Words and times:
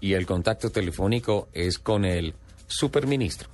Y 0.00 0.12
el 0.12 0.26
contacto 0.26 0.70
telefónico 0.70 1.48
es 1.52 1.78
con 1.78 2.04
el 2.04 2.34
superministro 2.66 3.48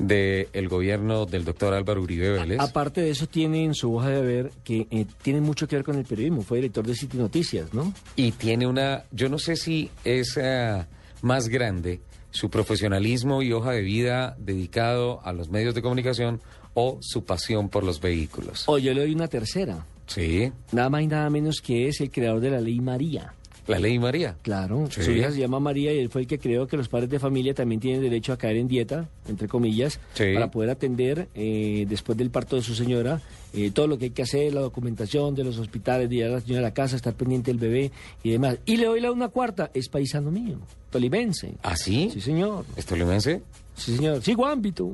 del 0.00 0.68
gobierno 0.68 1.26
del 1.26 1.44
doctor 1.44 1.74
Álvaro 1.74 2.02
Uribe 2.02 2.30
Vélez. 2.30 2.58
Aparte 2.60 3.02
de 3.02 3.10
eso, 3.10 3.26
tiene 3.26 3.64
en 3.64 3.74
su 3.74 3.94
hoja 3.94 4.08
de 4.08 4.22
ver 4.22 4.52
que 4.64 4.86
eh, 4.90 5.06
tiene 5.22 5.40
mucho 5.40 5.68
que 5.68 5.76
ver 5.76 5.84
con 5.84 5.96
el 5.96 6.04
periodismo. 6.04 6.42
Fue 6.42 6.58
director 6.58 6.86
de 6.86 6.94
City 6.94 7.18
Noticias, 7.18 7.74
¿no? 7.74 7.92
Y 8.16 8.32
tiene 8.32 8.66
una, 8.66 9.04
yo 9.12 9.28
no 9.28 9.38
sé 9.38 9.56
si 9.56 9.90
es 10.04 10.38
eh, 10.40 10.84
más 11.22 11.48
grande 11.48 12.00
su 12.30 12.48
profesionalismo 12.48 13.42
y 13.42 13.52
hoja 13.52 13.72
de 13.72 13.82
vida 13.82 14.36
dedicado 14.38 15.20
a 15.24 15.32
los 15.32 15.50
medios 15.50 15.74
de 15.74 15.82
comunicación 15.82 16.40
o 16.74 16.98
su 17.00 17.24
pasión 17.24 17.68
por 17.68 17.84
los 17.84 18.00
vehículos. 18.00 18.64
O 18.66 18.78
yo 18.78 18.94
le 18.94 19.02
doy 19.02 19.14
una 19.14 19.28
tercera. 19.28 19.84
Sí, 20.06 20.52
Nada 20.72 20.90
más 20.90 21.02
y 21.02 21.06
nada 21.06 21.30
menos 21.30 21.60
que 21.60 21.86
es 21.86 22.00
el 22.00 22.10
creador 22.10 22.40
de 22.40 22.50
la 22.50 22.60
ley 22.60 22.80
María. 22.80 23.34
La 23.70 23.78
ley 23.78 23.98
María. 23.98 24.36
Claro, 24.42 24.86
Sí. 24.90 25.02
su 25.02 25.10
hija 25.12 25.30
se 25.30 25.38
llama 25.38 25.60
María 25.60 25.92
y 25.92 25.98
él 25.98 26.10
fue 26.10 26.22
el 26.22 26.26
que 26.26 26.38
creó 26.38 26.66
que 26.66 26.76
los 26.76 26.88
padres 26.88 27.08
de 27.10 27.18
familia 27.18 27.54
también 27.54 27.80
tienen 27.80 28.02
derecho 28.02 28.32
a 28.32 28.36
caer 28.36 28.56
en 28.56 28.68
dieta, 28.68 29.08
entre 29.28 29.48
comillas, 29.48 30.00
Sí. 30.14 30.34
para 30.34 30.50
poder 30.50 30.70
atender 30.70 31.28
eh, 31.34 31.86
después 31.88 32.18
del 32.18 32.30
parto 32.30 32.56
de 32.56 32.62
su 32.62 32.74
señora 32.74 33.20
eh, 33.52 33.70
todo 33.72 33.86
lo 33.88 33.98
que 33.98 34.04
hay 34.06 34.10
que 34.10 34.22
hacer, 34.22 34.54
la 34.54 34.60
documentación 34.60 35.34
de 35.34 35.42
los 35.44 35.58
hospitales, 35.58 36.08
de 36.08 36.24
a 36.24 36.28
la 36.28 36.40
señora 36.40 36.60
a 36.60 36.62
la 36.62 36.74
casa, 36.74 36.94
estar 36.94 37.14
pendiente 37.14 37.50
del 37.50 37.58
bebé 37.58 37.90
y 38.22 38.30
demás. 38.30 38.58
Y 38.64 38.76
le 38.76 38.86
doy 38.86 39.00
la 39.00 39.10
una 39.10 39.28
cuarta, 39.28 39.70
es 39.74 39.88
paisano 39.88 40.30
mío, 40.30 40.58
tolimense. 40.90 41.54
¿Ah, 41.62 41.76
sí? 41.76 42.10
Sí, 42.12 42.20
señor. 42.20 42.64
¿Es 42.76 42.86
tolimense? 42.86 43.42
Sí, 43.76 43.96
señor. 43.96 44.22
Sí, 44.22 44.36
ámbito. 44.44 44.92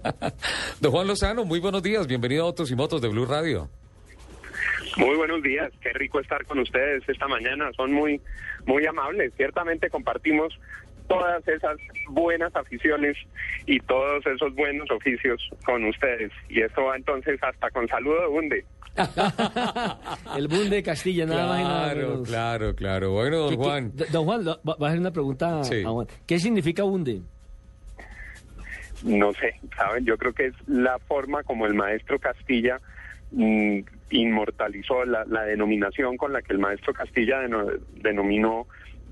Don 0.80 0.92
Juan 0.92 1.06
Lozano, 1.06 1.44
muy 1.44 1.60
buenos 1.60 1.82
días. 1.82 2.06
Bienvenido 2.06 2.44
a 2.44 2.46
Autos 2.46 2.70
y 2.70 2.74
Motos 2.74 3.02
de 3.02 3.08
Blue 3.08 3.26
Radio. 3.26 3.68
Muy 4.96 5.16
buenos 5.16 5.42
días, 5.42 5.72
qué 5.80 5.90
rico 5.92 6.20
estar 6.20 6.44
con 6.44 6.58
ustedes 6.60 7.02
esta 7.08 7.26
mañana, 7.26 7.70
son 7.76 7.92
muy, 7.92 8.20
muy 8.66 8.86
amables, 8.86 9.32
ciertamente 9.36 9.90
compartimos 9.90 10.56
todas 11.08 11.46
esas 11.48 11.76
buenas 12.08 12.54
aficiones 12.54 13.16
y 13.66 13.80
todos 13.80 14.24
esos 14.26 14.54
buenos 14.54 14.88
oficios 14.90 15.42
con 15.66 15.84
ustedes. 15.84 16.30
Y 16.48 16.60
eso 16.62 16.84
va 16.84 16.96
entonces 16.96 17.42
hasta 17.42 17.70
con 17.70 17.88
saludo 17.88 18.20
de 18.20 18.26
Bunde. 18.28 18.64
el 20.36 20.46
bunde 20.46 20.76
de 20.76 20.82
Castilla, 20.84 21.26
nada 21.26 21.46
más 21.48 21.60
y 21.60 21.64
nada 21.64 21.84
Claro, 21.92 22.08
menos. 22.10 22.28
claro, 22.28 22.74
claro. 22.76 23.10
Bueno, 23.10 23.36
don 23.38 23.50
¿Qué- 23.50 23.56
qué- 23.56 23.62
Juan. 23.62 23.92
don 24.12 24.24
Juan, 24.24 24.46
va 24.46 24.86
a 24.86 24.88
hacer 24.88 25.00
una 25.00 25.10
pregunta 25.10 25.64
Sí. 25.64 25.82
a 25.84 25.88
Juan. 25.88 26.06
¿Qué 26.26 26.38
significa 26.38 26.84
bunde? 26.84 27.20
No 29.02 29.32
sé, 29.34 29.56
¿saben? 29.76 30.04
Yo 30.06 30.16
creo 30.16 30.32
que 30.32 30.46
es 30.46 30.54
la 30.68 30.98
forma 31.00 31.42
como 31.42 31.66
el 31.66 31.74
maestro 31.74 32.18
Castilla 32.20 32.80
mm, 33.34 33.78
inmortalizó 34.10 35.04
la, 35.04 35.24
la 35.26 35.42
denominación 35.44 36.16
con 36.16 36.32
la 36.32 36.42
que 36.42 36.52
el 36.52 36.58
maestro 36.58 36.92
Castilla 36.94 37.42
deno- 37.42 37.78
denominó 38.02 38.66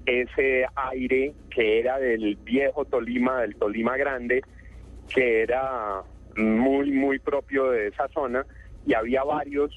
ese 0.07 0.65
aire 0.75 1.33
que 1.51 1.79
era 1.81 1.99
del 1.99 2.37
viejo 2.37 2.85
Tolima, 2.85 3.43
del 3.43 3.55
Tolima 3.57 3.97
Grande, 3.97 4.43
que 5.15 5.43
era 5.43 6.03
muy, 6.37 6.91
muy 6.91 7.19
propio 7.19 7.71
de 7.71 7.89
esa 7.89 8.09
zona 8.09 8.45
y 8.87 8.95
había 8.95 9.23
varios 9.23 9.71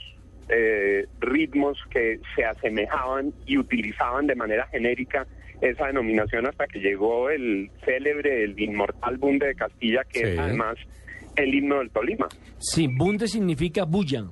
eh, 0.50 1.05
ritmos 1.19 1.78
que 1.91 2.19
se 2.35 2.45
asemejaban 2.45 3.34
y 3.45 3.57
utilizaban 3.57 4.28
de 4.28 4.35
manera 4.35 4.67
genérica 4.67 5.28
esa 5.61 5.88
denominación 5.88 6.45
hasta 6.47 6.67
que 6.67 6.79
llegó 6.79 7.29
el 7.29 7.69
célebre, 7.84 8.44
el 8.44 8.59
inmortal 8.59 9.17
Bunde 9.17 9.47
de 9.47 9.55
Castilla, 9.55 10.03
que 10.03 10.19
Sí. 10.19 10.25
es 10.25 10.39
además 10.39 10.75
el 11.35 11.53
himno 11.53 11.79
del 11.79 11.90
Tolima. 11.91 12.28
Sí, 12.57 12.88
bunde 12.88 13.28
significa 13.28 13.84
bulla. 13.85 14.25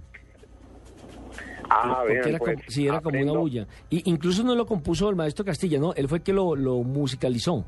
Ah, 1.70 2.04
vean, 2.08 2.28
era 2.28 2.38
pues, 2.38 2.56
como, 2.58 2.70
sí, 2.70 2.88
era 2.88 3.02
como 3.02 3.20
una 3.22 3.32
bulla. 3.34 3.68
Y 3.90 4.10
incluso 4.10 4.44
no 4.44 4.54
lo 4.56 4.66
compuso 4.66 5.10
el 5.10 5.16
maestro 5.16 5.44
Castilla, 5.46 5.80
¿no? 5.80 5.94
Él 5.96 6.08
fue 6.08 6.20
el 6.20 6.24
que 6.24 6.34
lo, 6.34 6.56
lo 6.56 6.84
musicalizó. 6.84 7.66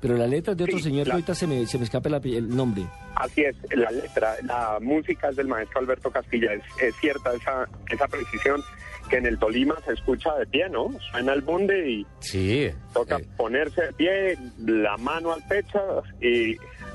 Pero 0.00 0.16
la 0.16 0.28
letra 0.28 0.52
es 0.52 0.58
de 0.58 0.64
otro 0.64 0.76
Sí, 0.78 0.84
señor 0.84 1.06
que 1.06 1.12
ahorita 1.12 1.34
se 1.34 1.46
me, 1.48 1.66
se 1.66 1.76
me 1.76 1.82
escapa 1.84 2.08
la- 2.08 2.18
el 2.18 2.48
nombre. 2.54 2.84
Así 3.16 3.42
es, 3.42 3.56
la 3.74 3.90
letra, 3.90 4.34
la 4.44 4.78
música 4.80 5.30
es 5.30 5.36
del 5.36 5.48
maestro 5.48 5.80
Alberto 5.80 6.08
Castilla. 6.12 6.52
Es, 6.52 6.62
es 6.80 6.94
cierta 7.00 7.34
esa, 7.34 7.68
esa 7.90 8.06
precisión 8.06 8.62
que 9.10 9.16
en 9.16 9.26
el 9.26 9.38
Tolima 9.40 9.74
se 9.84 9.94
escucha 9.94 10.36
de 10.36 10.46
pie, 10.46 10.68
¿no? 10.68 10.90
Suena 11.10 11.32
el 11.32 11.40
bunde 11.40 11.90
y 11.90 12.06
Sí. 12.20 12.70
toca 12.94 13.16
eh, 13.16 13.26
ponerse 13.36 13.82
de 13.86 13.92
pie, 13.94 14.38
la 14.58 14.96
mano 14.98 15.32
al 15.32 15.42
pecho 15.48 16.04
y 16.20 16.54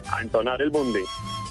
a 0.09 0.21
entonar 0.21 0.61
el 0.61 0.69
bunde. 0.69 1.01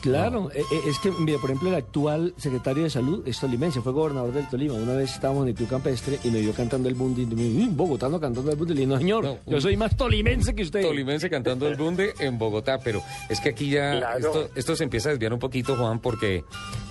Claro, 0.03 0.51
eh, 0.53 0.63
eh, 0.73 0.81
es 0.89 0.99
que, 0.99 1.11
mire, 1.13 1.39
por 1.39 1.51
ejemplo, 1.51 1.69
el 1.71 1.77
actual 1.77 2.35
secretario 2.37 2.83
de 2.83 2.91
salud 2.91 3.23
es 3.27 3.39
tolimense, 3.41 3.81
fue 3.81 3.93
gobernador 3.93 4.33
del 4.33 4.49
Tolima. 4.49 4.75
Una 4.75 4.95
vez 4.95 5.13
estábamos 5.15 5.45
en 5.45 5.51
el 5.51 5.55
club 5.55 5.69
campestre 5.69 6.19
y 6.25 6.31
me 6.31 6.41
vio 6.41 6.53
cantando 6.53 6.89
el 6.89 6.95
bunde 6.97 7.23
y 7.23 7.27
me 7.27 7.43
dijo, 7.43 7.71
"Mm, 7.71 7.77
bogotano 7.77 8.21
cantando 8.21 8.51
el 8.51 8.57
bunde. 8.57 8.75
Le 8.75 8.81
dije, 8.81 8.93
no, 8.93 8.99
señor, 8.99 9.25
No, 9.25 9.39
yo 9.47 9.61
soy 9.61 9.77
más 9.77 9.97
tolimense 9.97 10.55
que 10.55 10.63
usted. 10.65 10.83
Tolimense 10.83 11.31
cantando 11.31 11.69
el 11.69 11.77
bunde 11.77 12.15
en 12.19 12.37
Bogotá, 12.39 12.79
pero 12.83 13.01
es 13.29 13.41
que 13.41 13.51
aquí 13.51 13.71
ya 13.71 13.99
Claro. 13.99 14.19
esto, 14.19 14.51
esto 14.57 14.77
se 14.77 14.85
empieza 14.85 15.09
a 15.09 15.13
desviar 15.13 15.33
un 15.33 15.39
poquito, 15.39 15.77
Juan, 15.77 16.01
porque 16.01 16.45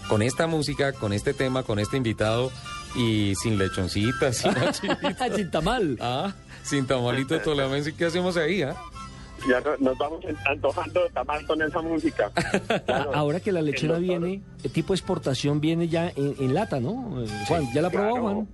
con 0.07 0.21
esta 0.21 0.47
música, 0.47 0.93
con 0.93 1.11
este 1.13 1.33
tema, 1.33 1.63
con 1.63 1.79
este 1.79 1.97
invitado 1.97 2.49
y 2.95 3.33
sin 3.35 3.57
lechoncitas, 3.57 4.37
sin 4.37 4.51
Sin 5.35 5.51
tamal. 5.51 5.97
ah, 5.99 6.33
sin 6.63 6.85
tamalito 6.87 7.39
tolimense, 7.41 7.93
¿qué 7.93 8.05
hacemos 8.05 8.37
ahí, 8.37 8.61
ah? 8.61 8.75
Ya 9.47 9.59
no- 9.61 9.77
nos 9.79 9.97
vamos 9.97 10.23
antojando 10.45 11.03
de 11.03 11.09
tamal 11.09 11.45
con 11.47 11.61
esa 11.61 11.81
música. 11.81 12.31
Claro. 12.85 13.11
Ahora 13.13 13.39
que 13.39 13.51
la 13.51 13.61
doctor- 13.61 13.99
viene, 13.99 14.41
el 14.63 14.71
tipo 14.71 14.93
de 14.93 14.97
exportación 14.97 15.59
viene 15.61 15.87
ya 15.87 16.09
en, 16.09 16.35
en 16.39 16.53
lata, 16.53 16.79
¿no? 16.79 17.23
Eh, 17.23 17.27
Juan, 17.47 17.67
¿ya 17.73 17.81
la 17.81 17.89
probó, 17.89 18.09
Claro. 18.11 18.21
Juan? 18.23 18.47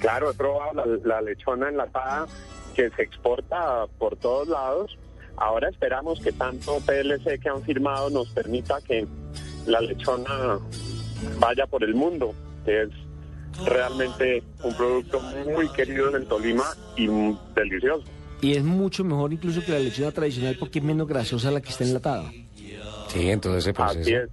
Claro, 0.00 0.30
he 0.30 0.34
probado 0.34 0.72
la, 0.74 0.84
la 1.16 1.20
lechona 1.22 1.68
enlatada 1.68 2.26
que 2.74 2.90
se 2.90 3.02
exporta 3.02 3.86
por 3.98 4.16
todos 4.16 4.48
lados. 4.48 4.96
Ahora 5.36 5.68
esperamos 5.68 6.20
que 6.20 6.30
tanto 6.32 6.78
PLC 6.86 7.40
que 7.40 7.48
han 7.48 7.62
firmado 7.62 8.10
nos 8.10 8.28
permita 8.30 8.80
que 8.82 9.06
la 9.66 9.80
lechona 9.80 10.58
vaya 11.40 11.66
por 11.66 11.82
el 11.82 11.94
mundo, 11.94 12.34
que 12.64 12.82
es 12.82 12.90
realmente 13.66 14.42
un 14.62 14.74
producto 14.76 15.20
muy 15.20 15.68
querido 15.70 16.08
en 16.10 16.16
el 16.16 16.26
Tolima 16.26 16.64
y 16.96 17.08
mm, 17.08 17.38
delicioso. 17.54 18.04
Y 18.44 18.52
es 18.56 18.62
mucho 18.62 19.04
mejor 19.04 19.32
incluso 19.32 19.64
que 19.64 19.72
la 19.72 19.78
lechona 19.78 20.12
tradicional 20.12 20.56
porque 20.58 20.78
es 20.80 20.84
menos 20.84 21.08
grasosa 21.08 21.50
la 21.50 21.60
que 21.62 21.70
está 21.70 21.84
enlatada. 21.84 22.30
Sí, 23.08 23.30
en 23.30 23.40
todo 23.40 23.56
ese 23.56 23.72
proceso. 23.72 24.00
Así 24.00 24.12
es. 24.14 24.28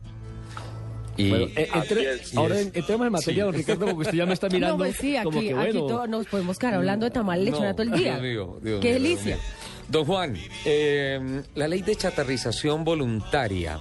Y 1.17 1.29
Bueno, 1.29 1.45
eh, 1.55 1.69
entre- 1.73 2.13
es. 2.15 2.35
ahora 2.35 2.55
Sí, 2.55 2.61
en- 2.61 2.71
entremos 2.73 3.05
en 3.07 3.11
materia, 3.13 3.43
don 3.45 3.53
Ricardo, 3.53 3.85
porque 3.85 4.01
usted 4.01 4.13
ya 4.17 4.25
me 4.25 4.33
está 4.33 4.49
mirando. 4.51 4.77
No, 4.77 4.83
pues 4.83 4.97
sí, 4.97 5.15
como 5.23 5.37
aquí, 5.39 5.47
que, 5.47 5.53
aquí 5.53 5.71
bueno, 5.77 5.87
todos 5.87 6.09
nos 6.09 6.25
podemos 6.27 6.57
quedar 6.59 6.73
hablando 6.75 7.05
de 7.05 7.11
tamal 7.11 7.45
lechona 7.45 7.69
No, 7.69 7.75
todo 7.75 7.83
el 7.83 7.91
día. 7.91 8.17
Dios 8.17 8.21
mío, 8.21 8.59
Dios 8.61 8.81
Qué 8.81 8.87
mío, 8.89 8.93
delicia. 9.01 9.35
mío. 9.35 9.45
Don 9.89 10.05
Juan, 10.05 10.35
eh, 10.65 11.41
la 11.55 11.67
ley 11.67 11.81
de 11.81 11.95
chatarrización 11.95 12.83
voluntaria 12.83 13.79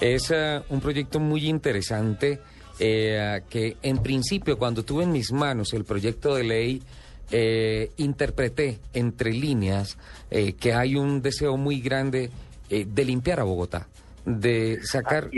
es 0.00 0.30
eh, 0.34 0.60
un 0.68 0.80
proyecto 0.80 1.20
muy 1.20 1.48
interesante 1.48 2.40
eh, 2.78 3.42
que 3.50 3.76
en 3.82 3.98
principio 3.98 4.56
cuando 4.56 4.84
tuve 4.84 5.04
en 5.04 5.12
mis 5.12 5.32
manos 5.32 5.72
el 5.74 5.84
proyecto 5.84 6.34
de 6.34 6.44
ley 6.44 6.82
eh, 7.30 7.90
interpreté 7.96 8.78
entre 8.92 9.32
líneas 9.32 9.96
eh, 10.30 10.54
que 10.54 10.72
hay 10.72 10.96
un 10.96 11.22
deseo 11.22 11.56
muy 11.56 11.80
grande 11.80 12.30
eh, 12.68 12.86
de 12.88 13.04
limpiar 13.04 13.40
a 13.40 13.44
Bogotá, 13.44 13.88
de 14.24 14.80
sacar 14.82 15.30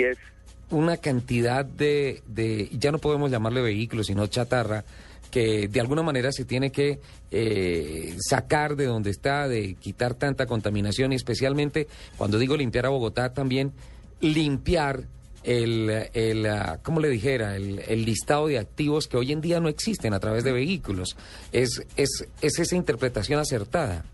una 0.71 0.97
cantidad 0.97 1.65
de, 1.65 2.23
de, 2.27 2.71
ya 2.73 2.91
no 2.93 2.99
podemos 2.99 3.31
llamarle 3.31 3.61
vehículos, 3.61 4.07
sino 4.07 4.27
chatarra, 4.27 4.85
que 5.31 5.67
de 5.67 5.81
alguna 5.81 6.03
manera 6.03 6.31
se 6.31 6.45
tiene 6.45 6.71
que 6.71 7.01
eh, 7.31 8.15
sacar 8.19 8.77
de 8.77 8.85
donde 8.85 9.11
está, 9.11 9.49
de 9.49 9.75
quitar 9.75 10.15
tanta 10.15 10.47
contaminación 10.47 11.13
y 11.13 11.17
especialmente, 11.17 11.89
cuando 12.19 12.39
digo 12.39 12.57
limpiar 12.57 12.87
a 12.87 12.91
Bogotá, 12.91 13.33
también 13.33 13.73
limpiar 14.21 15.05
el, 15.45 16.09
el 16.15 16.47
ah, 16.47 16.81
¿cómo 16.83 17.01
le 17.01 17.09
dijera? 17.09 17.57
El, 17.57 17.81
el 17.81 18.05
listado 18.05 18.47
de 18.47 18.59
activos 18.59 19.09
que 19.09 19.17
hoy 19.17 19.33
en 19.33 19.41
día 19.41 19.61
no 19.61 19.69
existen 19.69 20.15
a 20.15 20.21
través 20.21 20.45
de 20.45 20.53
vehículos. 20.53 21.17
Es, 21.53 21.85
es, 21.97 22.29
es 22.41 22.59
esa 22.59 22.77
interpretación 22.77 23.41
acertada. 23.41 24.05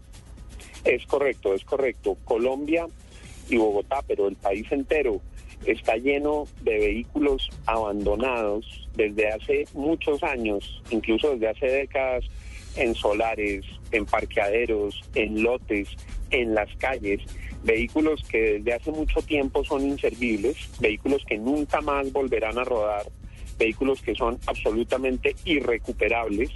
Es 0.84 1.04
correcto, 1.06 1.54
es 1.54 1.64
correcto. 1.64 2.16
Colombia 2.24 2.86
y 3.48 3.56
Bogotá, 3.56 4.02
pero 4.06 4.28
el 4.28 4.36
país 4.36 4.70
entero 4.70 5.20
está 5.64 5.96
lleno 5.96 6.46
de 6.62 6.78
vehículos 6.78 7.48
abandonados 7.66 8.88
desde 8.94 9.28
hace 9.28 9.64
muchos 9.74 10.22
años, 10.22 10.82
incluso 10.90 11.32
desde 11.32 11.48
hace 11.48 11.66
décadas, 11.66 12.24
en 12.76 12.94
solares, 12.94 13.64
en 13.90 14.06
parqueaderos, 14.06 15.02
en 15.14 15.42
lotes, 15.42 15.88
en 16.30 16.54
las 16.54 16.74
calles, 16.76 17.20
vehículos 17.64 18.22
que 18.28 18.54
desde 18.58 18.74
hace 18.74 18.90
mucho 18.90 19.20
tiempo 19.22 19.64
son 19.64 19.86
inservibles, 19.86 20.56
vehículos 20.80 21.24
que 21.26 21.38
nunca 21.38 21.80
más 21.80 22.12
volverán 22.12 22.58
a 22.58 22.64
rodar, 22.64 23.06
vehículos 23.58 24.00
que 24.02 24.14
son 24.14 24.38
absolutamente 24.46 25.34
irrecuperables 25.44 26.50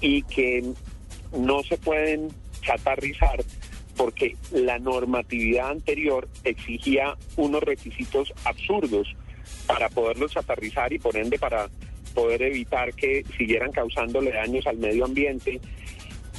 y 0.00 0.22
que 0.22 0.64
no 1.36 1.62
se 1.62 1.76
pueden 1.78 2.28
chatarrizar 2.60 3.44
porque 3.96 4.36
la 4.52 4.78
normatividad 4.78 5.70
anterior 5.70 6.28
exigía 6.44 7.16
unos 7.36 7.62
requisitos 7.62 8.32
absurdos 8.44 9.08
para 9.66 9.88
poderlos 9.88 10.32
chatarrizar 10.32 10.92
y 10.92 10.98
por 10.98 11.16
ende 11.16 11.38
para 11.38 11.68
poder 12.14 12.42
evitar 12.42 12.94
que 12.94 13.24
siguieran 13.36 13.72
causándole 13.72 14.32
daños 14.32 14.66
al 14.66 14.78
medio 14.78 15.04
ambiente. 15.04 15.60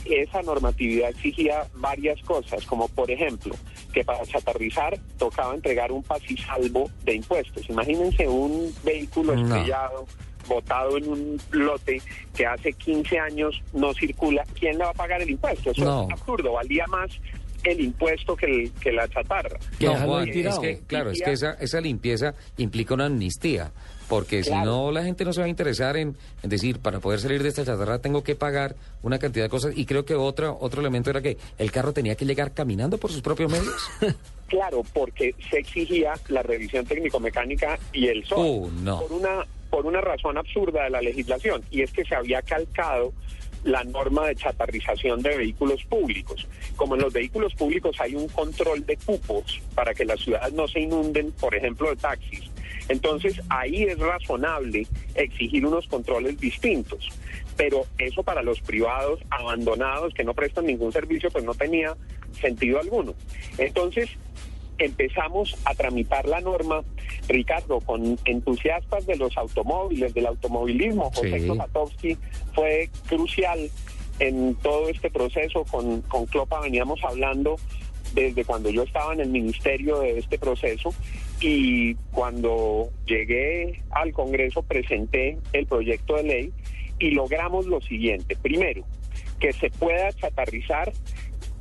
Esa 0.06 0.42
normatividad 0.42 1.10
exigía 1.10 1.68
varias 1.76 2.22
cosas, 2.24 2.66
como 2.66 2.88
por 2.88 3.10
ejemplo, 3.12 3.54
que 3.94 4.04
para 4.04 4.26
chatarrizar 4.26 4.98
tocaba 5.18 5.54
entregar 5.56 5.92
un 5.92 6.04
pasisalvo 6.04 6.90
de 7.04 7.16
impuestos. 7.16 7.70
Imagínense 7.70 8.28
un 8.28 8.74
vehículo 8.84 9.36
No. 9.36 9.44
estrellado, 9.44 10.06
botado 10.48 10.98
en 10.98 11.08
un 11.10 11.42
lote 11.52 12.02
que 12.36 12.46
hace 12.46 12.74
15 12.74 13.20
años 13.20 13.62
no 13.74 13.94
circula. 13.94 14.44
¿Quién 14.60 14.78
le 14.78 14.84
va 14.86 14.90
a 14.90 14.94
pagar 14.94 15.22
el 15.22 15.30
impuesto? 15.30 15.72
Eso 15.72 15.84
No. 15.84 16.04
es 16.08 16.12
absurdo, 16.14 16.54
valía 16.54 16.88
más 16.88 17.12
el 17.64 17.82
impuesto 17.82 18.36
que, 18.36 18.46
el- 18.46 18.72
que 18.74 18.92
la 18.92 19.08
chatarra. 19.08 19.58
No, 19.80 19.96
Juan, 19.96 20.30
es 20.30 20.60
que, 20.60 20.80
claro, 20.88 21.12
es 21.12 21.22
que 21.22 21.32
esa, 21.32 21.54
esa 21.54 21.82
limpieza 21.82 22.34
implica 22.58 22.94
una 22.94 23.06
amnistía, 23.06 23.72
porque 24.08 24.44
si 24.44 24.52
no 24.52 24.92
la 24.92 25.04
gente 25.04 25.24
no 25.26 25.34
se 25.34 25.40
va 25.42 25.46
a 25.46 25.50
interesar 25.50 25.96
en, 25.98 26.16
en 26.42 26.50
decir, 26.50 26.80
para 26.80 27.00
poder 27.00 27.20
salir 27.20 27.44
de 27.44 27.50
esta 27.50 27.64
chatarra 27.64 28.00
tengo 28.00 28.24
que 28.24 28.36
pagar 28.36 28.76
una 29.04 29.20
cantidad 29.20 29.46
de 29.46 29.50
cosas, 29.50 29.74
y 29.76 29.86
creo 29.86 30.04
que 30.06 30.16
otro, 30.16 30.58
otro 30.60 30.82
elemento 30.82 31.10
era 31.12 31.22
que 31.22 31.38
el 31.58 31.72
carro 31.72 31.94
tenía 31.94 32.16
que 32.16 32.26
llegar 32.26 32.54
caminando 32.54 32.98
por 32.98 33.12
sus 33.12 33.22
propios 33.22 33.52
medios. 33.52 33.76
Claro, 34.50 34.82
porque 34.96 35.36
se 35.52 35.60
exigía 35.60 36.14
la 36.28 36.42
revisión 36.42 36.84
técnico-mecánica 36.84 37.78
y 37.94 38.08
el 38.08 38.26
SOA. 38.26 38.40
Uh, 38.48 38.72
no. 38.82 39.00
Por 39.02 39.14
una, 39.14 39.46
por 39.70 39.86
una 39.86 40.02
razón 40.02 40.40
absurda 40.40 40.86
de 40.86 40.90
la 40.90 41.02
legislación, 41.04 41.62
y 41.70 41.84
es 41.84 41.92
que 41.92 42.04
se 42.04 42.16
había 42.16 42.42
calcado 42.42 43.14
la 43.64 43.84
norma 43.84 44.28
de 44.28 44.36
chatarrización 44.36 45.22
de 45.22 45.38
vehículos 45.38 45.84
públicos. 45.86 46.48
Como 46.76 46.96
en 46.96 47.02
los 47.02 47.14
vehículos 47.14 47.54
públicos 47.56 48.00
hay 48.00 48.16
un 48.16 48.28
control 48.28 48.86
de 48.86 48.98
cupos 48.98 49.62
para 49.76 49.94
que 49.94 50.06
las 50.06 50.20
ciudades 50.20 50.54
no 50.54 50.68
se 50.68 50.82
inunden, 50.82 51.32
por 51.34 51.56
ejemplo, 51.56 51.90
de 51.90 51.96
taxis. 51.96 52.50
Entonces 52.88 53.40
ahí 53.50 53.84
es 53.84 54.00
razonable 54.00 54.88
exigir 55.16 55.66
unos 55.66 55.88
controles 55.88 56.40
distintos. 56.40 57.10
Pero 57.56 57.86
eso 57.98 58.24
para 58.24 58.42
los 58.42 58.62
privados 58.62 59.20
abandonados 59.30 60.14
que 60.14 60.24
no 60.24 60.34
prestan 60.34 60.66
ningún 60.66 60.92
servicio, 60.92 61.30
pues 61.30 61.44
no 61.44 61.54
tenía 61.54 61.96
sentido 62.40 62.80
alguno. 62.80 63.14
Entonces, 63.58 64.10
empezamos 64.80 65.56
a 65.66 65.76
tramitar 65.76 66.28
la 66.28 66.42
norma, 66.42 66.84
Ricardo, 67.28 67.80
con 67.82 68.18
entusiastas 68.26 69.06
de 69.06 69.16
los 69.18 69.38
automóviles, 69.38 70.14
del 70.14 70.28
automovilismo. 70.28 71.12
José 71.12 71.40
Sí. 72.00 72.18
Fue 72.54 72.90
crucial 73.08 73.70
en 74.20 74.56
todo 74.56 74.90
este 74.90 75.10
proceso. 75.10 75.64
Con, 75.66 76.02
con 76.02 76.26
Clopa 76.26 76.62
veníamos 76.62 77.00
hablando 77.04 77.58
desde 78.14 78.44
cuando 78.44 78.70
yo 78.70 78.84
estaba 78.84 79.14
en 79.14 79.22
el 79.22 79.30
ministerio 79.30 80.00
de 80.00 80.18
este 80.18 80.40
proceso 80.40 80.94
y 81.40 81.96
cuando 82.12 82.90
llegué 83.06 83.84
al 83.92 84.12
Congreso 84.14 84.64
presenté 84.64 85.38
el 85.54 85.68
proyecto 85.68 86.16
de 86.16 86.24
ley 86.24 86.54
y 86.98 87.12
logramos 87.12 87.66
lo 87.66 87.82
siguiente. 87.82 88.36
Primero, 88.36 88.84
que 89.40 89.54
se 89.54 89.70
pueda 89.70 90.12
chatarrizar 90.14 90.92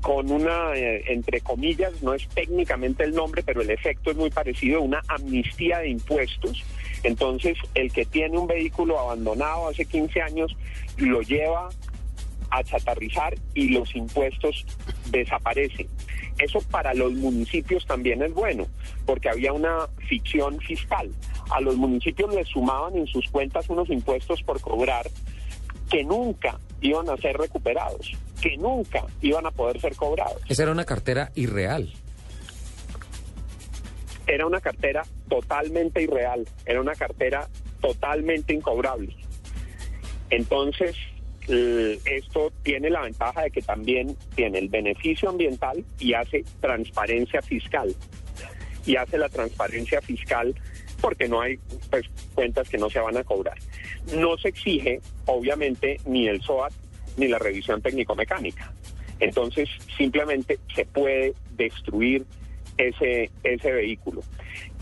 con 0.00 0.30
una, 0.30 0.74
eh, 0.74 1.04
entre 1.08 1.40
comillas, 1.40 2.02
no 2.02 2.14
es 2.14 2.28
técnicamente 2.28 3.04
el 3.04 3.14
nombre, 3.14 3.42
pero 3.42 3.62
el 3.62 3.70
efecto 3.70 4.10
es 4.10 4.16
muy 4.16 4.30
parecido, 4.30 4.80
una 4.80 5.02
amnistía 5.08 5.78
de 5.78 5.90
impuestos. 5.90 6.64
Entonces, 7.02 7.58
el 7.74 7.92
que 7.92 8.04
tiene 8.04 8.38
un 8.38 8.46
vehículo 8.46 8.98
abandonado 8.98 9.68
hace 9.68 9.84
15 9.84 10.22
años 10.22 10.56
lo 10.96 11.20
lleva 11.22 11.68
a 12.50 12.64
chatarrizar 12.64 13.34
y 13.54 13.68
los 13.68 13.94
impuestos 13.94 14.64
desaparecen. 15.10 15.88
Eso 16.38 16.60
para 16.70 16.94
los 16.94 17.12
municipios 17.12 17.84
también 17.86 18.22
es 18.22 18.32
bueno, 18.32 18.66
porque 19.04 19.28
había 19.28 19.52
una 19.52 19.88
ficción 20.08 20.58
fiscal. 20.60 21.10
A 21.50 21.60
los 21.60 21.76
municipios 21.76 22.32
les 22.34 22.48
sumaban 22.48 22.96
en 22.96 23.06
sus 23.06 23.28
cuentas 23.30 23.68
unos 23.68 23.90
impuestos 23.90 24.42
por 24.42 24.60
cobrar 24.60 25.08
que 25.90 26.04
nunca 26.04 26.58
iban 26.80 27.08
a 27.08 27.16
ser 27.16 27.36
recuperados, 27.36 28.12
que 28.40 28.56
nunca 28.56 29.04
iban 29.20 29.46
a 29.46 29.50
poder 29.50 29.80
ser 29.80 29.94
cobrados. 29.96 30.40
Esa 30.48 30.62
era 30.64 30.72
una 30.72 30.84
cartera 30.84 31.30
irreal. 31.34 31.92
Era 34.26 34.46
una 34.46 34.60
cartera 34.60 35.02
totalmente 35.28 36.02
irreal, 36.02 36.46
era 36.66 36.80
una 36.80 36.94
cartera 36.94 37.48
totalmente 37.80 38.52
incobrable. 38.52 39.16
Entonces, 40.30 40.94
l- 41.48 41.98
esto 42.04 42.52
tiene 42.62 42.90
la 42.90 43.00
ventaja 43.02 43.42
de 43.42 43.50
que 43.50 43.62
también 43.62 44.14
tiene 44.34 44.58
el 44.58 44.68
beneficio 44.68 45.30
ambiental 45.30 45.82
y 45.98 46.12
hace 46.12 46.44
transparencia 46.60 47.40
fiscal. 47.40 47.94
Y 48.84 48.96
hace 48.96 49.16
la 49.18 49.28
transparencia 49.28 50.00
fiscal 50.02 50.54
porque 51.00 51.28
no 51.28 51.40
hay 51.40 51.58
pues, 51.90 52.04
cuentas 52.34 52.68
que 52.68 52.76
no 52.78 52.90
se 52.90 52.98
van 53.00 53.16
a 53.16 53.24
cobrar. 53.24 53.56
No 54.14 54.36
se 54.36 54.48
exige, 54.48 55.00
obviamente, 55.26 55.98
ni 56.06 56.28
el 56.28 56.42
SOAT 56.42 56.72
ni 57.18 57.28
la 57.28 57.38
revisión 57.38 57.82
técnico-mecánica. 57.82 58.72
Entonces, 59.20 59.68
simplemente 59.96 60.58
se 60.74 60.84
puede 60.86 61.34
destruir 61.56 62.24
ese, 62.76 63.30
ese 63.42 63.72
vehículo. 63.72 64.22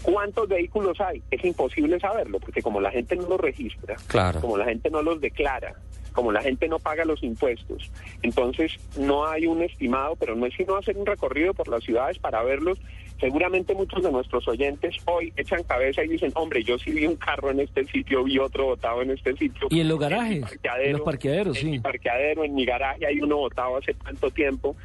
¿Cuántos 0.03 0.49
vehículos 0.49 1.01
hay? 1.01 1.23
Es 1.31 1.45
imposible 1.45 1.99
saberlo, 1.99 2.39
porque 2.39 2.63
como 2.63 2.81
la 2.81 2.91
gente 2.91 3.17
no 3.17 3.29
los 3.29 3.41
registra, 3.41 3.97
Claro. 4.07 4.41
como 4.41 4.57
la 4.59 4.67
gente 4.67 4.91
no 4.91 5.03
los 5.03 5.21
declara, 5.21 5.75
como 6.13 6.33
la 6.33 6.43
gente 6.43 6.69
no 6.69 6.79
paga 6.79 7.05
los 7.05 7.23
impuestos, 7.23 7.91
entonces 8.23 8.73
no 8.99 9.27
hay 9.27 9.47
un 9.47 9.63
estimado, 9.63 10.17
pero 10.17 10.35
no 10.37 10.47
es 10.47 10.55
sino 10.55 10.77
hacer 10.77 10.97
un 10.97 11.07
recorrido 11.07 11.55
por 11.55 11.69
las 11.69 11.83
ciudades 11.85 12.19
para 12.19 12.43
verlos. 12.43 12.79
Seguramente 13.21 13.75
muchos 13.75 14.03
de 14.03 14.13
nuestros 14.13 14.47
oyentes 14.47 14.97
hoy 15.07 15.33
echan 15.37 15.63
cabeza 15.63 16.05
y 16.05 16.09
dicen, 16.09 16.33
hombre, 16.35 16.63
yo 16.63 16.79
sí 16.79 16.91
vi 16.91 17.07
un 17.07 17.17
carro 17.17 17.51
en 17.51 17.61
este 17.61 17.85
sitio, 17.87 18.25
vi 18.25 18.39
otro 18.39 18.67
botado 18.67 19.03
en 19.03 19.11
este 19.11 19.35
sitio. 19.37 19.69
Y 19.71 19.81
en 19.81 19.89
los 19.89 19.99
garajes, 19.99 20.45
en 20.85 20.93
los 20.93 21.01
parqueaderos, 21.01 21.57
en 21.59 21.71
mi 21.71 21.77
sí. 21.77 21.81
parqueadero, 21.81 22.45
en 22.45 22.55
mi 22.55 22.67
garaje 22.67 23.07
hay 23.07 23.21
uno 23.21 23.37
botado 23.39 23.79
hace 23.79 23.95
tanto 23.95 24.31
tiempo. 24.31 24.77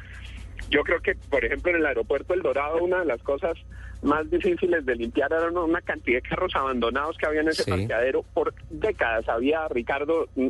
Yo 0.70 0.82
creo 0.82 1.00
que, 1.00 1.14
por 1.28 1.44
ejemplo, 1.44 1.70
en 1.70 1.78
el 1.78 1.86
aeropuerto 1.86 2.34
El 2.34 2.42
Dorado, 2.42 2.82
una 2.82 3.00
de 3.00 3.06
las 3.06 3.22
cosas 3.22 3.52
más 4.02 4.28
difíciles 4.30 4.84
de 4.84 4.96
limpiar 4.96 5.32
era 5.32 5.48
una- 5.50 5.80
cantidad 5.82 6.20
de 6.20 6.28
carros 6.28 6.50
abandonados 6.56 7.16
que 7.18 7.26
había 7.26 7.42
en 7.42 7.48
ese 7.48 7.62
Sí. 7.64 7.70
parqueadero 7.70 8.24
por 8.34 8.52
décadas. 8.70 9.28
Había, 9.28 9.68
Ricardo, 9.68 10.26
mm, 10.34 10.48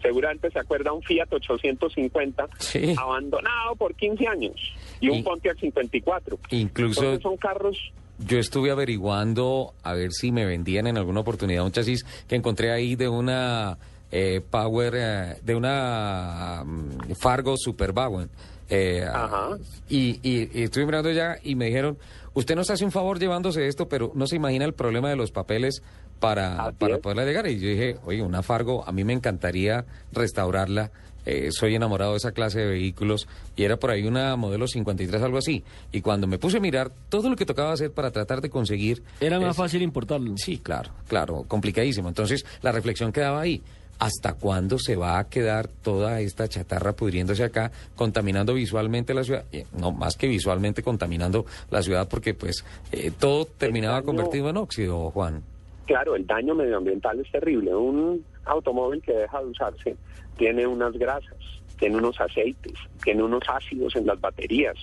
seguramente 0.00 0.50
se 0.50 0.58
acuerda, 0.58 0.92
un 0.92 1.02
Fiat 1.02 1.26
850 1.32 2.48
Sí. 2.58 2.94
abandonado 2.96 3.76
por 3.76 3.94
15 3.94 4.26
años 4.26 4.54
y 5.00 5.08
un 5.10 5.18
Y- 5.18 5.22
Pontiac 5.22 5.58
54. 5.58 6.38
Incluso 6.50 7.00
Entonces 7.02 7.22
son 7.22 7.36
carros 7.36 7.76
yo 8.18 8.38
estuve 8.38 8.70
averiguando 8.70 9.74
a 9.82 9.92
ver 9.92 10.12
si 10.12 10.30
me 10.30 10.46
vendían 10.46 10.86
en 10.86 10.96
alguna 10.96 11.18
oportunidad 11.20 11.64
un 11.64 11.72
chasis 11.72 12.04
que 12.28 12.36
encontré 12.36 12.70
ahí 12.70 12.94
de 12.94 13.08
una 13.08 13.76
eh, 14.12 14.40
Power, 14.48 14.92
eh, 14.96 15.34
de 15.42 15.54
una 15.56 16.62
mm, 16.64 17.14
Fargo 17.16 17.56
Superwagon. 17.56 18.30
Eh, 18.70 19.04
Ajá. 19.12 19.50
y, 19.88 20.18
y- 20.22 20.50
y 20.54 20.62
estuve 20.64 20.86
mirando 20.86 21.10
ya 21.10 21.36
y 21.42 21.54
me 21.54 21.66
dijeron, 21.66 21.98
usted 22.32 22.54
nos 22.56 22.70
hace 22.70 22.84
un 22.84 22.92
favor 22.92 23.18
llevándose 23.18 23.66
esto, 23.66 23.88
pero 23.88 24.12
no 24.14 24.26
se 24.26 24.36
imagina 24.36 24.64
el 24.64 24.72
problema 24.74 25.10
de 25.10 25.16
los 25.16 25.30
papeles 25.32 25.82
para, 26.20 26.66
Así 26.66 26.76
para 26.78 26.94
es. 26.96 27.00
poderla 27.00 27.24
llegar. 27.24 27.46
Y 27.46 27.58
yo 27.60 27.68
dije, 27.68 27.96
oye, 28.04 28.22
una 28.22 28.42
Fargo, 28.42 28.82
a 28.86 28.92
mí 28.92 29.04
me 29.04 29.12
encantaría 29.12 29.84
restaurarla. 30.12 30.90
eh, 31.26 31.48
soy 31.52 31.74
enamorado 31.74 32.10
de 32.12 32.18
esa 32.18 32.32
clase 32.32 32.58
de 32.60 32.66
vehículos 32.66 33.26
y 33.56 33.64
era 33.64 33.78
por 33.78 33.90
ahí 33.90 34.06
una 34.06 34.36
modelo 34.36 34.68
53, 34.68 35.22
algo 35.22 35.38
así. 35.38 35.64
Y 35.90 36.02
cuando 36.02 36.26
me 36.26 36.38
puse 36.38 36.58
a 36.58 36.60
mirar 36.60 36.92
todo 37.08 37.30
lo 37.30 37.36
que 37.36 37.46
tocaba 37.46 37.72
hacer 37.72 37.92
para 37.92 38.10
tratar 38.10 38.42
de 38.42 38.50
conseguir... 38.50 39.02
Era 39.20 39.40
más 39.40 39.52
es- 39.52 39.56
fácil 39.56 39.80
importarlo. 39.80 40.34
Sí, 40.36 40.58
claro, 40.58 40.90
claro, 41.08 41.44
complicadísimo. 41.48 42.08
Entonces, 42.08 42.44
la 42.60 42.72
reflexión 42.72 43.10
quedaba 43.10 43.40
ahí. 43.40 43.62
¿Hasta 43.98 44.34
cuándo 44.34 44.78
se 44.78 44.96
va 44.96 45.18
a 45.18 45.28
quedar 45.28 45.68
toda 45.68 46.20
esta 46.20 46.48
chatarra 46.48 46.94
pudriéndose 46.94 47.44
acá, 47.44 47.70
contaminando 47.94 48.52
visualmente 48.54 49.14
la 49.14 49.24
ciudad? 49.24 49.44
Eh, 49.52 49.66
no, 49.78 49.92
más 49.92 50.16
que 50.16 50.26
visualmente 50.26 50.82
contaminando 50.82 51.46
la 51.70 51.80
ciudad, 51.82 52.08
porque 52.08 52.34
pues 52.34 52.64
eh, 52.92 53.12
todo 53.18 53.44
terminaba 53.46 53.94
daño- 53.96 54.06
convertido 54.06 54.50
en 54.50 54.56
óxido, 54.56 55.10
Juan. 55.10 55.42
Claro, 55.86 56.16
el 56.16 56.26
daño 56.26 56.54
medioambiental 56.54 57.20
es 57.20 57.30
terrible. 57.30 57.74
Un 57.74 58.24
automóvil 58.46 59.00
que 59.02 59.12
deja 59.12 59.38
de 59.40 59.46
usarse 59.46 59.96
tiene 60.36 60.66
unas 60.66 60.92
grasas, 60.94 61.36
tiene 61.78 61.96
unos 61.96 62.20
aceites, 62.20 62.72
tiene 63.02 63.22
unos 63.22 63.42
ácidos 63.48 63.94
en 63.96 64.06
las 64.06 64.20
baterías 64.20 64.76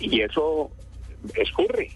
y 0.00 0.20
eso 0.20 0.70
escurre. 1.34 1.90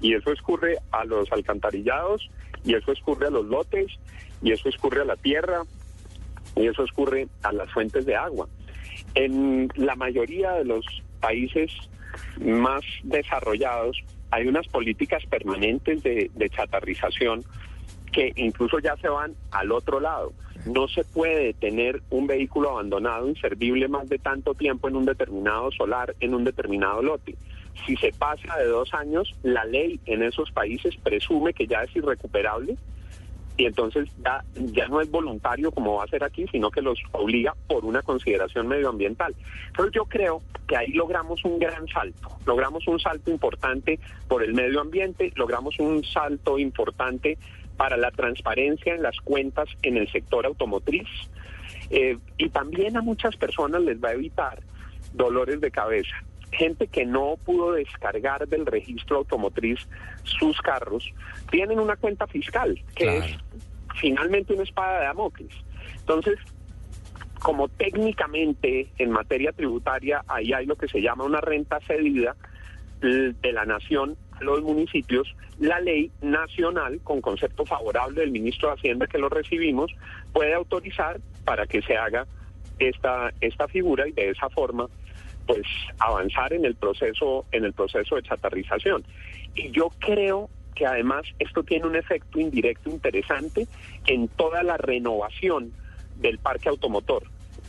Y 0.00 0.14
eso 0.14 0.32
escurre 0.32 0.76
a 0.92 1.04
los 1.04 1.30
alcantarillados 1.32 2.28
y 2.64 2.74
eso 2.74 2.92
escurre 2.92 3.26
a 3.26 3.30
los 3.30 3.46
lotes 3.46 3.86
y 4.42 4.52
eso 4.52 4.68
escurre 4.68 5.02
a 5.02 5.04
la 5.04 5.16
tierra 5.16 5.62
y 6.58 6.66
eso 6.66 6.84
escurre 6.84 7.28
a 7.42 7.52
las 7.52 7.70
fuentes 7.72 8.04
de 8.06 8.16
agua. 8.16 8.48
En 9.14 9.68
la 9.76 9.96
mayoría 9.96 10.52
de 10.52 10.64
los 10.64 10.84
países 11.20 11.72
más 12.40 12.82
desarrollados 13.02 13.98
hay 14.30 14.46
unas 14.46 14.66
políticas 14.68 15.24
permanentes 15.26 16.02
de, 16.02 16.30
de 16.34 16.50
chatarrización 16.50 17.44
que 18.12 18.32
incluso 18.36 18.78
ya 18.78 18.96
se 18.96 19.08
van 19.08 19.34
al 19.50 19.72
otro 19.72 20.00
lado. 20.00 20.32
No 20.66 20.88
se 20.88 21.04
puede 21.04 21.54
tener 21.54 22.02
un 22.10 22.26
vehículo 22.26 22.70
abandonado 22.70 23.28
inservible 23.28 23.88
más 23.88 24.08
de 24.08 24.18
tanto 24.18 24.54
tiempo 24.54 24.88
en 24.88 24.96
un 24.96 25.04
determinado 25.04 25.70
solar, 25.72 26.14
en 26.20 26.34
un 26.34 26.44
determinado 26.44 27.02
lote. 27.02 27.36
Si 27.86 27.96
se 27.96 28.12
pasa 28.12 28.56
de 28.56 28.66
dos 28.66 28.92
años, 28.92 29.34
la 29.42 29.64
ley 29.64 30.00
en 30.06 30.22
esos 30.22 30.50
países 30.50 30.96
presume 30.96 31.52
que 31.54 31.66
ya 31.66 31.82
es 31.82 31.94
irrecuperable 31.94 32.76
y 33.58 33.66
entonces 33.66 34.08
ya, 34.24 34.42
ya 34.54 34.86
no 34.86 35.00
es 35.00 35.10
voluntario 35.10 35.72
como 35.72 35.96
va 35.96 36.04
a 36.04 36.06
ser 36.06 36.22
aquí, 36.22 36.46
sino 36.50 36.70
que 36.70 36.80
los 36.80 36.98
obliga 37.10 37.54
por 37.66 37.84
una 37.84 38.02
consideración 38.02 38.68
medioambiental. 38.68 39.34
Pero 39.76 39.90
yo 39.90 40.04
creo 40.04 40.40
que 40.68 40.76
ahí 40.76 40.92
logramos 40.92 41.44
un 41.44 41.58
gran 41.58 41.86
salto, 41.88 42.28
logramos 42.46 42.86
un 42.86 43.00
salto 43.00 43.32
importante 43.32 43.98
por 44.28 44.44
el 44.44 44.54
medio 44.54 44.80
ambiente, 44.80 45.32
logramos 45.34 45.78
un 45.80 46.04
salto 46.04 46.56
importante 46.58 47.36
para 47.76 47.96
la 47.96 48.12
transparencia 48.12 48.94
en 48.94 49.02
las 49.02 49.18
cuentas 49.20 49.68
en 49.82 49.96
el 49.96 50.10
sector 50.10 50.46
automotriz 50.46 51.08
eh, 51.90 52.16
y 52.36 52.48
también 52.50 52.96
a 52.96 53.02
muchas 53.02 53.36
personas 53.36 53.82
les 53.82 54.02
va 54.02 54.10
a 54.10 54.14
evitar 54.14 54.60
dolores 55.14 55.60
de 55.60 55.70
cabeza 55.72 56.24
gente 56.52 56.86
que 56.86 57.04
no 57.04 57.36
pudo 57.44 57.72
descargar 57.72 58.46
del 58.48 58.66
registro 58.66 59.18
automotriz 59.18 59.86
sus 60.24 60.60
carros, 60.60 61.12
tienen 61.50 61.78
una 61.78 61.96
cuenta 61.96 62.26
fiscal, 62.26 62.80
que 62.94 63.18
es 63.18 63.38
finalmente 64.00 64.54
una 64.54 64.62
espada 64.62 65.00
de 65.00 65.06
Damocles. 65.06 65.52
Entonces, 66.00 66.38
como 67.40 67.68
técnicamente 67.68 68.88
en 68.98 69.10
materia 69.10 69.52
tributaria 69.52 70.22
ahí 70.26 70.52
hay 70.52 70.66
lo 70.66 70.76
que 70.76 70.88
se 70.88 71.00
llama 71.00 71.24
una 71.24 71.40
renta 71.40 71.78
cedida 71.86 72.34
de 73.00 73.52
la 73.52 73.64
nación 73.64 74.16
a 74.32 74.42
los 74.42 74.60
municipios, 74.62 75.36
la 75.60 75.80
ley 75.80 76.10
nacional, 76.20 77.00
con 77.04 77.20
concepto 77.20 77.64
favorable 77.64 78.20
del 78.20 78.32
ministro 78.32 78.68
de 78.68 78.74
Hacienda 78.74 79.06
que 79.06 79.18
lo 79.18 79.28
recibimos, 79.28 79.92
puede 80.32 80.54
autorizar 80.54 81.20
para 81.44 81.66
que 81.66 81.80
se 81.82 81.96
haga 81.96 82.26
esta, 82.78 83.32
esta 83.40 83.68
figura 83.68 84.08
y 84.08 84.12
de 84.12 84.30
esa 84.30 84.48
forma 84.50 84.88
pues 85.48 85.66
avanzar 85.98 86.52
en 86.52 86.66
el 86.66 86.74
proceso 86.74 87.46
en 87.52 87.64
el 87.64 87.72
proceso 87.72 88.16
de 88.16 88.22
chatarrización. 88.22 89.02
Y 89.54 89.70
yo 89.70 89.88
creo 89.98 90.50
que 90.74 90.86
además 90.86 91.24
esto 91.38 91.64
tiene 91.64 91.86
un 91.86 91.96
efecto 91.96 92.38
indirecto 92.38 92.90
interesante 92.90 93.66
en 94.06 94.28
toda 94.28 94.62
la 94.62 94.76
renovación 94.76 95.72
del 96.16 96.38
parque 96.38 96.68
automotor. 96.68 97.22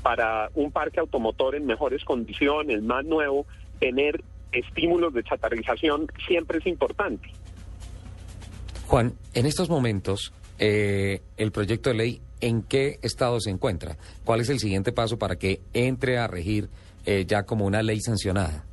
Para 0.04 0.50
un 0.56 0.72
parque 0.72 1.00
automotor 1.00 1.56
en 1.56 1.66
mejores 1.66 2.04
condiciones 2.04 2.84
más 2.84 3.06
nuevo 3.06 3.46
tener 3.80 4.22
estímulos 4.52 5.14
de 5.14 5.24
chatarrización 5.24 6.08
siempre 6.28 6.58
es 6.60 6.68
importante. 6.68 7.30
Juan 8.88 9.14
en 9.34 9.46
estos 9.46 9.70
momentos 9.70 10.34
eh, 10.58 11.22
el 11.38 11.54
proyecto 11.54 11.92
de 11.92 11.96
ley 11.96 12.22
en 12.42 12.62
qué 12.64 13.00
estado 13.02 13.40
se 13.40 13.52
encuentra 13.52 13.98
cuál 14.26 14.42
es 14.42 14.50
el 14.50 14.60
siguiente 14.60 14.92
paso 14.92 15.18
para 15.18 15.38
que 15.38 15.62
entre 15.74 16.18
a 16.18 16.28
regir 16.28 16.70
eh, 17.06 17.26
ya 17.26 17.44
como 17.44 17.66
una 17.66 17.82
ley 17.82 18.00
sancionada? 18.02 18.66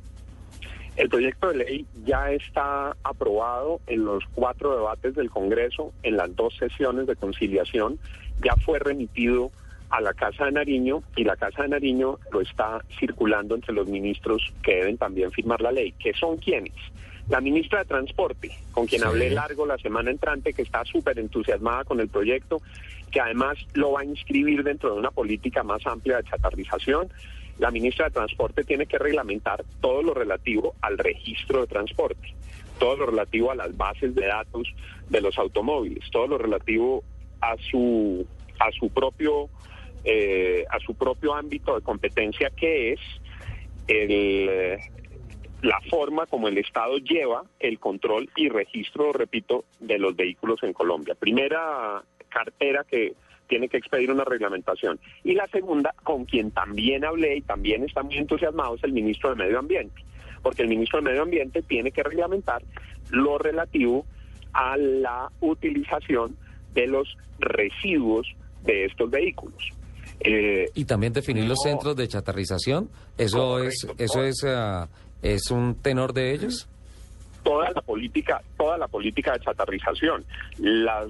El 0.95 1.09
proyecto 1.09 1.49
de 1.49 1.57
ley 1.57 1.85
ya 2.05 2.31
está 2.31 2.95
aprobado 3.03 3.79
en 3.85 4.03
los 4.03 4.23
cuatro 4.33 4.75
debates 4.75 5.13
del 5.13 5.29
Congreso, 5.29 5.93
en 6.01 6.17
las 6.17 6.35
dos 6.35 6.55
sesiones 6.57 7.05
de 7.05 7.15
conciliación, 7.15 7.99
ya 8.43 8.55
fue 8.65 8.79
remitido 8.79 9.51
a 9.89 10.01
la 10.01 10.13
Casa 10.13 10.45
de 10.45 10.51
Nariño 10.51 11.03
y 11.15 11.23
la 11.23 11.35
Casa 11.35 11.63
de 11.63 11.69
Nariño 11.69 12.17
lo 12.31 12.41
está 12.41 12.81
circulando 12.99 13.55
entre 13.55 13.73
los 13.73 13.87
ministros 13.87 14.53
que 14.63 14.77
deben 14.77 14.97
también 14.97 15.31
firmar 15.31 15.61
la 15.61 15.71
ley, 15.71 15.93
que 15.93 16.13
son 16.13 16.37
quienes. 16.37 16.73
La 17.29 17.41
ministra 17.41 17.79
de 17.79 17.85
Transporte, 17.85 18.51
con 18.71 18.87
quien 18.87 19.03
hablé 19.03 19.29
largo 19.29 19.65
la 19.65 19.77
semana 19.77 20.11
entrante, 20.11 20.53
que 20.53 20.61
está 20.61 20.83
súper 20.85 21.19
entusiasmada 21.19 21.83
con 21.83 21.99
el 21.99 22.07
proyecto, 22.07 22.61
que 23.11 23.19
además 23.19 23.57
lo 23.73 23.93
va 23.93 24.01
a 24.01 24.05
inscribir 24.05 24.63
dentro 24.63 24.93
de 24.93 24.99
una 24.99 25.11
política 25.11 25.61
más 25.63 25.85
amplia 25.85 26.17
de 26.17 26.23
chatarrización 26.23 27.09
la 27.59 27.71
ministra 27.71 28.05
de 28.05 28.11
Transporte 28.11 28.63
tiene 28.63 28.85
que 28.85 28.97
reglamentar 28.97 29.63
todo 29.81 30.01
lo 30.01 30.13
relativo 30.13 30.75
al 30.81 30.97
registro 30.97 31.61
de 31.61 31.67
transporte, 31.67 32.33
todo 32.79 32.97
lo 32.97 33.05
relativo 33.07 33.51
a 33.51 33.55
las 33.55 33.75
bases 33.75 34.13
de 34.15 34.27
datos 34.27 34.67
de 35.09 35.21
los 35.21 35.37
automóviles, 35.37 36.03
todo 36.11 36.27
lo 36.27 36.37
relativo 36.37 37.03
a 37.41 37.55
su 37.69 38.25
a 38.59 38.71
su 38.71 38.89
propio 38.89 39.49
eh, 40.03 40.65
a 40.69 40.79
su 40.79 40.95
propio 40.95 41.33
ámbito 41.33 41.75
de 41.75 41.81
competencia 41.81 42.49
que 42.51 42.93
es 42.93 42.99
el, 43.87 44.79
la 45.61 45.79
forma 45.89 46.25
como 46.25 46.47
el 46.47 46.57
Estado 46.57 46.97
lleva 46.97 47.43
el 47.59 47.79
control 47.79 48.29
y 48.35 48.49
registro, 48.49 49.11
repito, 49.13 49.65
de 49.79 49.97
los 49.97 50.15
vehículos 50.15 50.61
en 50.63 50.73
Colombia. 50.73 51.15
Primera 51.15 52.03
cartera 52.29 52.83
que 52.83 53.13
tiene 53.47 53.69
que 53.69 53.77
expedir 53.77 54.11
una 54.11 54.23
reglamentación. 54.23 54.99
Y 55.23 55.33
la 55.33 55.47
segunda, 55.47 55.93
con 56.03 56.25
quien 56.25 56.51
también 56.51 57.05
hablé 57.05 57.37
y 57.37 57.41
también 57.41 57.83
está 57.83 58.03
muy 58.03 58.17
entusiasmado, 58.17 58.75
es 58.75 58.83
el 58.83 58.91
ministro 58.91 59.31
de 59.31 59.35
Medio 59.37 59.59
Ambiente, 59.59 60.03
porque 60.41 60.61
el 60.61 60.69
ministro 60.69 60.99
de 60.99 61.05
Medio 61.09 61.23
Ambiente 61.23 61.61
tiene 61.61 61.91
que 61.91 62.03
reglamentar 62.03 62.61
lo 63.09 63.37
relativo 63.37 64.05
a 64.53 64.77
la 64.77 65.31
utilización 65.41 66.35
de 66.73 66.87
los 66.87 67.17
residuos 67.39 68.27
de 68.63 68.85
estos 68.85 69.09
vehículos. 69.09 69.71
Eh, 70.19 70.65
y 70.73 70.85
también 70.85 71.13
definir 71.13 71.45
los 71.45 71.59
centros 71.63 71.95
de 71.95 72.07
chatarrización. 72.07 72.89
Eso 73.17 73.63
es, 73.63 73.87
eso 73.97 74.23
es, 74.23 74.43
ah, 74.45 74.89
es 75.21 75.51
un 75.51 75.75
tenor 75.75 76.13
de 76.13 76.33
ellos 76.33 76.67
toda 77.47 77.71
la 77.71 77.81
política, 77.81 78.41
toda 78.57 78.77
la 78.77 78.89
política 78.89 79.31
de 79.31 79.39
chatarrización, 79.39 80.25
las 80.57 81.07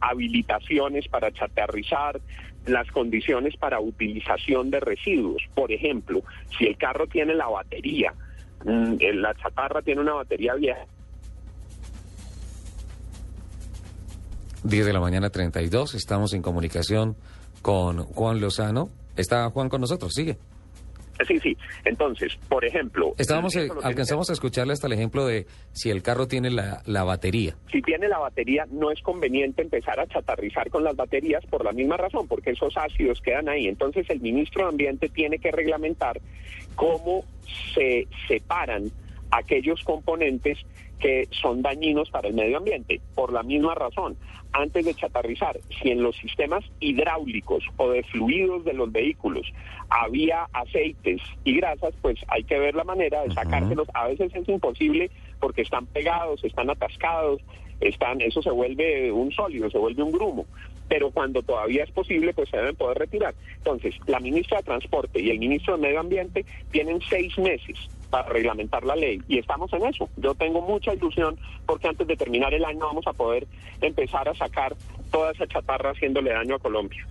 habilitaciones 0.00 1.06
para 1.06 1.30
chatarrizar, 1.30 2.20
las 2.66 2.90
condiciones 2.90 3.56
para 3.56 3.78
utilización 3.78 4.70
de 4.70 4.80
residuos. 4.80 5.40
Por 5.54 5.70
ejemplo, 5.70 6.22
si 6.58 6.66
el 6.66 6.76
carro 6.76 7.06
tiene 7.06 7.32
la 7.32 7.46
batería, 7.46 8.12
mm, 8.64 8.94
la 9.14 9.32
chatarra 9.36 9.80
tiene 9.80 10.00
una 10.00 10.14
batería 10.14 10.54
vieja. 10.54 10.84
10 14.64 14.84
de 14.84 14.92
la 14.92 15.00
mañana 15.00 15.30
32, 15.30 15.94
estamos 15.94 16.32
en 16.32 16.42
comunicación 16.42 17.16
con 17.62 18.02
Juan 18.02 18.40
Lozano. 18.40 18.88
Está 19.16 19.48
Juan 19.50 19.68
con 19.68 19.80
nosotros, 19.80 20.12
sigue. 20.12 20.38
Sí, 21.26 21.38
sí. 21.40 21.56
Entonces, 21.84 22.36
por 22.48 22.64
ejemplo... 22.64 23.14
Estábamos, 23.18 23.56
eh, 23.56 23.68
alcanzamos 23.82 24.30
a 24.30 24.32
escucharle 24.32 24.72
hasta 24.72 24.86
el 24.86 24.92
ejemplo 24.92 25.26
de 25.26 25.46
si 25.72 25.90
el 25.90 26.02
carro 26.02 26.28
tiene 26.28 26.50
la, 26.50 26.82
la, 26.86 27.04
batería. 27.04 27.56
Si 27.72 27.82
tiene 27.82 28.08
la 28.08 28.18
batería, 28.18 28.66
no 28.70 28.90
es 28.90 29.00
conveniente 29.02 29.62
empezar 29.62 29.98
a 29.98 30.06
chatarrizar 30.06 30.70
con 30.70 30.84
las 30.84 30.94
baterías 30.94 31.44
por 31.46 31.64
la 31.64 31.72
misma 31.72 31.96
razón, 31.96 32.28
porque 32.28 32.50
esos 32.50 32.76
ácidos 32.76 33.20
quedan 33.20 33.48
ahí. 33.48 33.66
Entonces, 33.66 34.08
el 34.10 34.20
ministro 34.20 34.64
de 34.64 34.68
Ambiente 34.70 35.08
tiene 35.08 35.38
que 35.38 35.50
reglamentar 35.50 36.20
cómo 36.76 37.24
se 37.74 38.06
separan 38.28 38.90
aquellos 39.30 39.82
componentes 39.84 40.58
que 40.98 41.28
son 41.30 41.62
dañinos 41.62 42.10
para 42.10 42.28
el 42.28 42.34
medio 42.34 42.58
ambiente. 42.58 43.00
Por 43.14 43.32
la 43.32 43.42
misma 43.42 43.74
razón, 43.74 44.16
antes 44.52 44.84
de 44.84 44.94
chatarrizar, 44.94 45.58
si 45.80 45.90
en 45.90 46.02
los 46.02 46.16
sistemas 46.16 46.64
hidráulicos 46.80 47.64
o 47.76 47.90
de 47.90 48.02
fluidos 48.04 48.64
de 48.64 48.72
los 48.72 48.90
vehículos 48.90 49.46
había 49.88 50.48
aceites 50.52 51.20
y 51.44 51.56
grasas, 51.56 51.94
pues 52.00 52.18
hay 52.28 52.44
que 52.44 52.58
ver 52.58 52.74
la 52.74 52.84
manera 52.84 53.22
de 53.22 53.32
sacárselos. 53.32 53.88
A 53.94 54.08
veces 54.08 54.34
es 54.34 54.48
imposible 54.48 55.10
porque 55.40 55.62
están 55.62 55.86
pegados, 55.86 56.42
están 56.44 56.70
atascados, 56.70 57.40
están, 57.80 58.20
eso 58.20 58.42
se 58.42 58.50
vuelve 58.50 59.12
un 59.12 59.30
sólido, 59.32 59.70
se 59.70 59.78
vuelve 59.78 60.02
un 60.02 60.12
grumo. 60.12 60.46
Pero 60.88 61.10
cuando 61.10 61.42
todavía 61.42 61.84
es 61.84 61.90
posible, 61.90 62.32
pues 62.32 62.48
se 62.48 62.56
deben 62.56 62.76
poder 62.76 62.98
retirar. 62.98 63.34
Entonces, 63.56 63.94
la 64.06 64.20
ministra 64.20 64.58
de 64.58 64.64
Transporte 64.64 65.20
y 65.20 65.30
el 65.30 65.38
ministro 65.38 65.76
de 65.76 65.82
Medio 65.82 66.00
Ambiente 66.00 66.44
tienen 66.70 67.00
seis 67.08 67.36
meses 67.38 67.76
para 68.10 68.28
reglamentar 68.28 68.84
la 68.84 68.96
ley 68.96 69.20
y 69.28 69.38
estamos 69.38 69.72
en 69.72 69.86
eso. 69.86 70.08
Yo 70.16 70.34
tengo 70.34 70.62
mucha 70.62 70.94
ilusión 70.94 71.38
porque 71.66 71.88
antes 71.88 72.06
de 72.06 72.16
terminar 72.16 72.54
el 72.54 72.64
año 72.64 72.80
vamos 72.80 73.06
a 73.06 73.12
poder 73.12 73.46
empezar 73.80 74.28
a 74.28 74.34
sacar 74.34 74.74
toda 75.10 75.32
esa 75.32 75.46
chatarra 75.46 75.90
haciéndole 75.90 76.32
daño 76.32 76.54
a 76.54 76.58
Colombia. 76.58 77.06